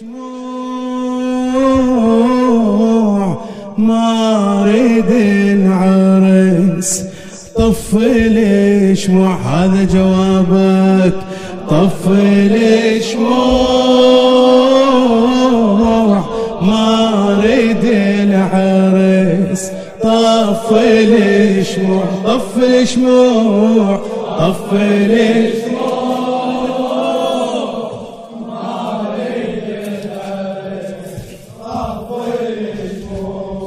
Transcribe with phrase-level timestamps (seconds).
[0.00, 0.96] شموع
[3.78, 7.04] ما اريد العرس؟
[7.56, 11.14] طفي شموع هذا جوابك.
[11.70, 13.76] طفي شموع
[16.62, 16.88] ما
[17.32, 19.70] اريد العرس.
[20.02, 24.00] طفي شموع طفي شموع
[24.38, 25.65] طفي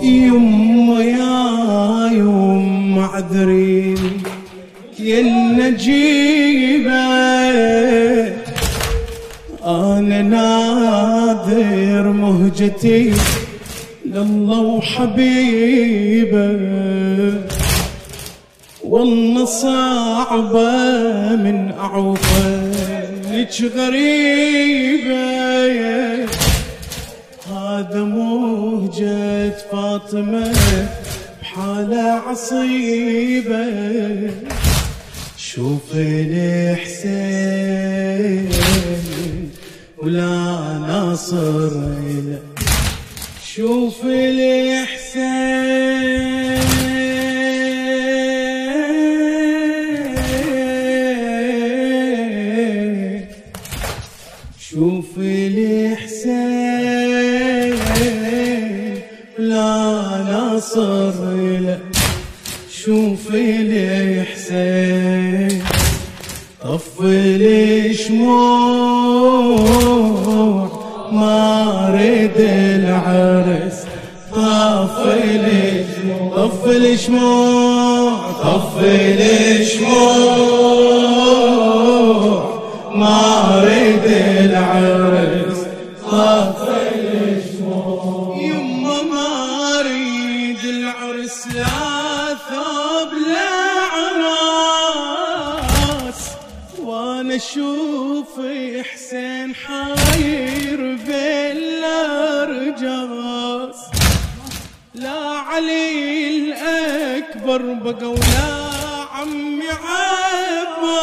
[0.03, 4.23] يما يا يما عذرين
[4.99, 7.09] يا النجيبة.
[9.65, 13.13] أنا ناذر مهجتي
[14.05, 16.59] لله وحبيبه.
[18.83, 20.71] والله صعبة
[21.35, 22.71] من أعوفة
[23.31, 25.29] لك غريبة.
[27.79, 30.51] هذا موجة فاطمة
[31.41, 33.65] بحالة عصيبة.
[35.37, 37.39] شوف الحسين
[39.97, 41.71] ولا ناصر
[43.55, 45.39] شوف الحسين.
[54.59, 56.48] شوف الحسين.
[60.77, 61.33] ناصر
[61.65, 61.79] له
[62.69, 63.33] شوف
[64.21, 64.83] الحسين
[66.63, 69.59] طفي شموع
[71.11, 73.77] ما أريد العرس.
[74.31, 75.83] طفي
[76.35, 80.99] طفي شموع طفي شموع
[82.95, 83.21] ما
[83.57, 85.59] أريد العرس.
[86.11, 86.58] طفي
[90.89, 93.53] العرس لا ثوب لا
[93.93, 95.41] عراس
[96.79, 98.33] وأنا أشوف
[98.93, 102.29] حسين حاير بالأرجاس.
[104.95, 105.19] لا
[105.49, 108.49] علي الأكبر بقى ولا
[109.13, 111.01] عمي عباس.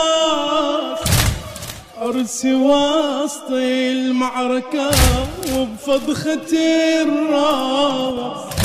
[1.98, 4.90] عرسي وسط المعركة
[5.52, 6.52] وبفضخة
[7.02, 8.55] الراس.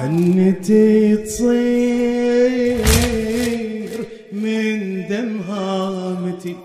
[0.00, 2.80] حنتي تصير
[4.32, 4.78] من
[5.08, 6.56] دم هامتي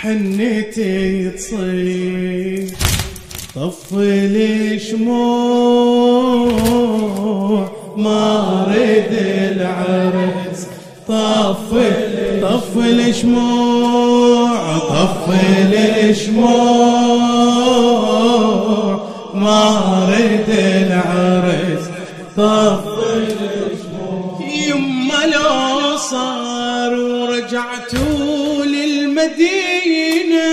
[0.00, 2.70] حنتي تصير
[3.54, 6.14] طفي لي شموع
[7.96, 8.22] ما
[8.66, 9.12] اريد
[9.50, 10.60] العرس.
[11.08, 11.90] طفي
[12.92, 17.24] لي شموع طفي لي شموع
[19.34, 19.60] ما
[20.04, 21.43] اريد العرس.
[29.24, 30.44] للمدينه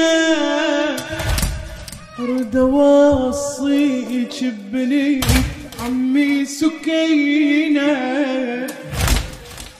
[2.19, 5.25] ارد أوصيك ببنيت
[5.79, 7.91] عمي سكينة.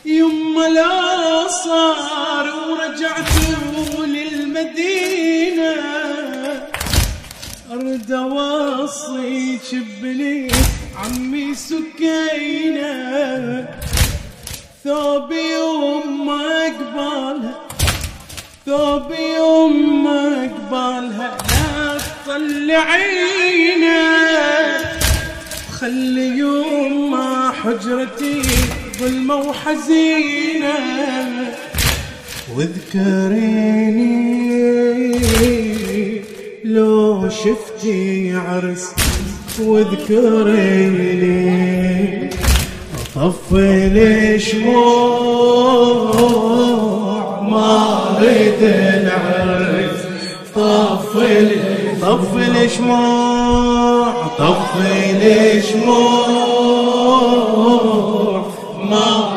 [0.06, 5.74] يما لا صار ورجعتوا للمدينة.
[7.72, 10.56] ارد أوصيك ببنيت
[10.96, 12.92] عمي سكينة.
[14.84, 17.71] ثوبي يما قبالها
[18.66, 24.02] ثوب يما قبالها لا تطلعينا
[25.80, 28.42] خلي يما حجرتي
[29.00, 30.76] ظلمة وحزينة.
[32.56, 33.42] واذكريني
[36.64, 38.86] لو شفتي عرس.
[39.60, 41.02] واذكريني
[43.16, 46.61] طفي لي شموع ما اريد
[48.64, 50.02] العرس
[50.56, 51.56] طفي لي
[52.02, 57.12] طفي لي شموع طفي لي شموع
[58.90, 59.32] ما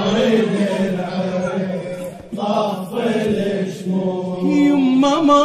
[4.43, 5.45] يما ما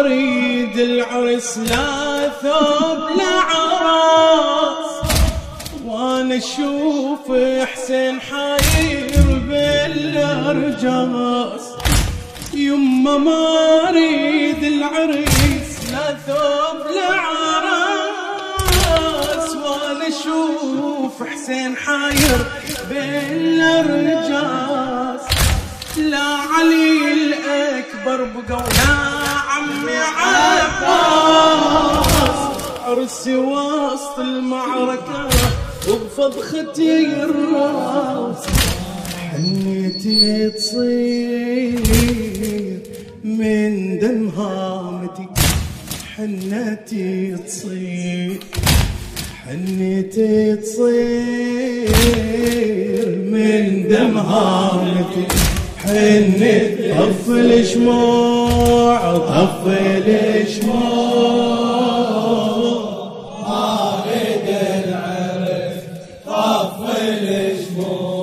[0.00, 4.90] أريد العرس لا ثوب لا عراس
[5.86, 7.32] وأنا أشوف
[7.72, 11.55] حسين حاير بالارجاس
[12.76, 18.36] يما ما اريد العريس لا ثوب لا عراس
[19.50, 22.40] وأنا أشوف حسين حاير
[22.90, 24.44] بالأرجاس.
[25.96, 28.90] لا علي الأكبر بقى ولا
[29.50, 31.20] عم عمي عباس.
[32.84, 35.28] عرسي وسط المعركة
[35.88, 38.42] وبفضختي الراس.
[39.30, 42.26] حنيتي تصير
[43.26, 45.28] من دم هامتي
[46.16, 48.40] حنتي تصير
[49.44, 51.86] حنيتي تصير
[53.32, 55.26] من دم هامتي
[55.76, 61.16] حنيت طف الشموع طف الشموع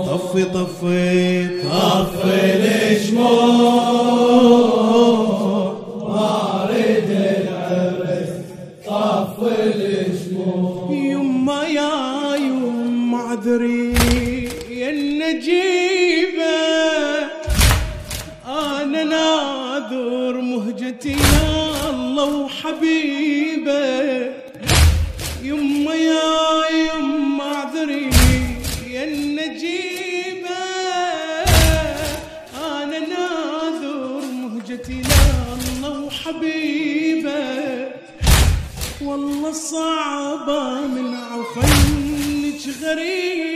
[0.07, 2.41] طفي طفي طفي
[2.91, 4.32] الشموع
[14.13, 16.59] يا النجيبة
[18.47, 23.83] أنا ناذر مهجتي يا الله وحبيبة.
[25.43, 28.09] يما يا يما عذري
[28.89, 30.59] يا النجيبة
[32.65, 37.43] أنا ناذر مهجتي يا الله وحبيبة.
[39.01, 43.52] والله صعبة من عفنك غريبة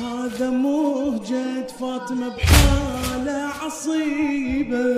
[0.00, 4.88] هذا مهجة فاطمة بحالة عصيبة.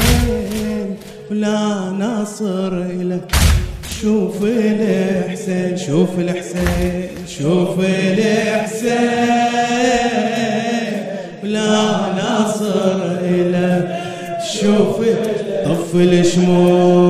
[1.31, 1.59] ولا
[1.99, 3.21] ناصر إله.
[4.01, 7.09] شوف الحسين شوف الحسين
[7.39, 8.99] شوف الحسين
[11.43, 11.71] ولا
[12.21, 13.79] ناصر إله.
[14.53, 14.97] شوف
[15.65, 17.08] طف الشموع